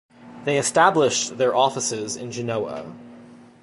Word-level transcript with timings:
They 0.45 0.57
established 0.57 1.37
their 1.37 1.55
offices 1.55 2.17
in 2.17 2.31
Genoa. 2.31 2.91